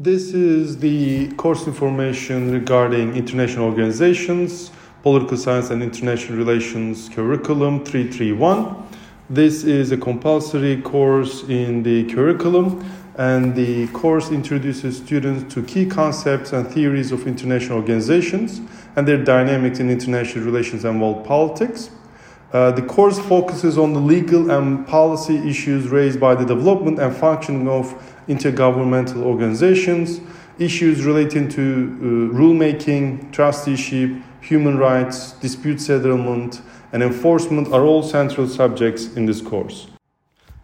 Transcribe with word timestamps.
This 0.00 0.32
is 0.32 0.78
the 0.78 1.26
course 1.32 1.66
information 1.66 2.52
regarding 2.52 3.16
international 3.16 3.64
organizations, 3.64 4.70
political 5.02 5.36
science 5.36 5.70
and 5.70 5.82
international 5.82 6.38
relations 6.38 7.08
curriculum 7.08 7.84
331. 7.84 8.76
This 9.28 9.64
is 9.64 9.90
a 9.90 9.96
compulsory 9.96 10.80
course 10.82 11.42
in 11.48 11.82
the 11.82 12.04
curriculum 12.14 12.88
and 13.16 13.56
the 13.56 13.88
course 13.88 14.30
introduces 14.30 14.98
students 14.98 15.52
to 15.52 15.64
key 15.64 15.84
concepts 15.84 16.52
and 16.52 16.68
theories 16.68 17.10
of 17.10 17.26
international 17.26 17.78
organizations 17.78 18.60
and 18.94 19.08
their 19.08 19.24
dynamics 19.24 19.80
in 19.80 19.90
international 19.90 20.44
relations 20.44 20.84
and 20.84 21.02
world 21.02 21.26
politics. 21.26 21.90
Uh, 22.52 22.70
the 22.70 22.82
course 22.82 23.18
focuses 23.18 23.76
on 23.76 23.92
the 23.92 24.00
legal 24.00 24.50
and 24.50 24.86
policy 24.86 25.36
issues 25.48 25.88
raised 25.88 26.18
by 26.18 26.34
the 26.34 26.46
development 26.46 26.98
and 26.98 27.14
functioning 27.14 27.68
of 27.68 27.92
intergovernmental 28.26 29.22
organizations, 29.22 30.20
issues 30.58 31.04
relating 31.04 31.46
to 31.46 31.60
uh, 31.60 32.34
rulemaking, 32.34 33.30
trusteeship, 33.32 34.10
human 34.40 34.78
rights, 34.78 35.32
dispute 35.32 35.78
settlement, 35.78 36.62
and 36.92 37.02
enforcement 37.02 37.68
are 37.68 37.84
all 37.84 38.02
central 38.02 38.48
subjects 38.48 39.14
in 39.14 39.26
this 39.26 39.42
course. 39.42 39.88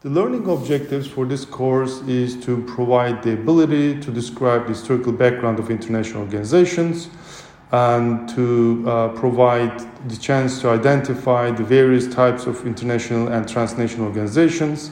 The 0.01 0.11
learning 0.11 0.49
objectives 0.49 1.07
for 1.07 1.27
this 1.27 1.45
course 1.45 2.01
is 2.03 2.37
to 2.45 2.63
provide 2.65 3.23
the 3.23 3.35
ability 3.35 4.01
to 4.01 4.11
describe 4.11 4.63
the 4.63 4.71
historical 4.71 5.13
background 5.13 5.59
of 5.59 5.71
international 5.71 6.23
organizations 6.23 7.09
and 7.73 8.29
to 8.29 8.85
uh, 8.87 9.09
provide 9.09 9.79
the 10.09 10.17
chance 10.17 10.61
to 10.61 10.69
identify 10.69 11.51
the 11.51 11.65
various 11.65 12.07
types 12.13 12.47
of 12.47 12.67
international 12.67 13.29
and 13.29 13.49
transnational 13.49 14.07
organizations 14.07 14.91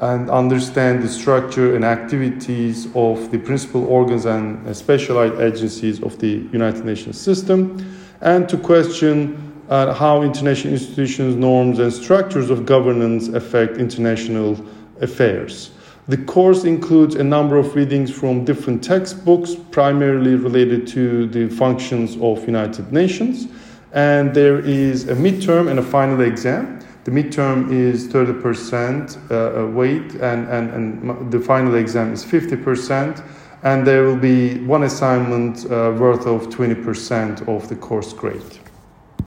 and 0.00 0.30
understand 0.30 1.02
the 1.02 1.08
structure 1.08 1.76
and 1.76 1.84
activities 1.84 2.88
of 2.94 3.30
the 3.30 3.38
principal 3.38 3.84
organs 3.86 4.24
and 4.24 4.76
specialized 4.76 5.40
agencies 5.40 6.02
of 6.02 6.18
the 6.18 6.48
United 6.52 6.84
Nations 6.84 7.20
system, 7.20 7.84
and 8.20 8.48
to 8.48 8.56
question 8.56 9.62
uh, 9.68 9.94
how 9.94 10.22
international 10.22 10.74
institutions, 10.74 11.36
norms, 11.36 11.78
and 11.78 11.92
structures 11.92 12.50
of 12.50 12.66
governance 12.66 13.28
affect 13.28 13.76
international 13.76 14.58
affairs. 15.00 15.70
The 16.08 16.16
course 16.16 16.64
includes 16.64 17.14
a 17.14 17.22
number 17.22 17.56
of 17.56 17.76
readings 17.76 18.10
from 18.10 18.44
different 18.44 18.82
textbooks, 18.82 19.54
primarily 19.54 20.34
related 20.34 20.84
to 20.88 21.28
the 21.28 21.48
functions 21.48 22.16
of 22.20 22.44
United 22.44 22.92
Nations, 22.92 23.46
and 23.92 24.34
there 24.34 24.58
is 24.58 25.08
a 25.08 25.14
midterm 25.14 25.70
and 25.70 25.78
a 25.78 25.82
final 25.82 26.20
exam. 26.22 26.80
The 27.04 27.12
midterm 27.12 27.70
is 27.70 28.08
30% 28.08 29.30
uh, 29.30 29.70
weight, 29.70 30.14
and, 30.14 30.48
and, 30.48 30.70
and 30.72 31.30
the 31.30 31.38
final 31.38 31.76
exam 31.76 32.12
is 32.12 32.24
50%, 32.24 33.24
and 33.62 33.86
there 33.86 34.02
will 34.02 34.16
be 34.16 34.58
one 34.64 34.82
assignment 34.82 35.66
uh, 35.66 35.94
worth 35.96 36.26
of 36.26 36.48
20% 36.48 37.46
of 37.46 37.68
the 37.68 37.76
course 37.76 38.12
grade. 38.12 38.58